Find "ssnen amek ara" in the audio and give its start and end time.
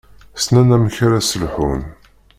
0.39-1.19